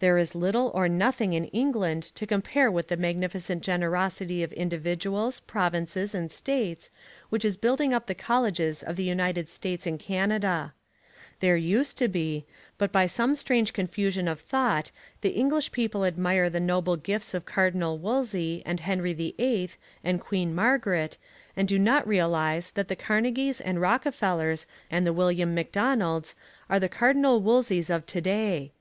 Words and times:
There 0.00 0.18
is 0.18 0.34
little 0.34 0.72
or 0.74 0.88
nothing 0.88 1.32
in 1.32 1.44
England 1.44 2.02
to 2.16 2.26
compare 2.26 2.72
with 2.72 2.88
the 2.88 2.96
magnificent 2.96 3.62
generosity 3.62 4.42
of 4.42 4.52
individuals, 4.54 5.38
provinces 5.38 6.12
and 6.12 6.28
states, 6.32 6.90
which 7.28 7.44
is 7.44 7.56
building 7.56 7.94
up 7.94 8.08
the 8.08 8.16
colleges 8.16 8.82
of 8.82 8.96
the 8.96 9.04
United 9.04 9.48
States 9.48 9.86
and 9.86 9.96
Canada. 10.00 10.74
There 11.38 11.56
used 11.56 11.96
to 11.98 12.08
be. 12.08 12.46
But 12.78 12.90
by 12.90 13.06
some 13.06 13.36
strange 13.36 13.72
confusion 13.72 14.26
of 14.26 14.40
thought 14.40 14.90
the 15.20 15.28
English 15.34 15.70
people 15.70 16.04
admire 16.04 16.50
the 16.50 16.58
noble 16.58 16.96
gifts 16.96 17.32
of 17.32 17.46
Cardinal 17.46 17.96
Wolsey 17.96 18.64
and 18.66 18.80
Henry 18.80 19.12
VIII 19.12 19.70
and 20.02 20.20
Queen 20.20 20.52
Margaret, 20.52 21.16
and 21.56 21.68
do 21.68 21.78
not 21.78 22.08
realise 22.08 22.70
that 22.70 22.88
the 22.88 22.96
Carnegies 22.96 23.60
and 23.60 23.80
Rockefellers 23.80 24.66
and 24.90 25.06
the 25.06 25.12
William 25.12 25.54
Macdonalds 25.54 26.34
are 26.68 26.80
the 26.80 26.88
Cardinal 26.88 27.40
Wolseys 27.40 27.88
of 27.88 28.04
to 28.06 28.20
day. 28.20 28.72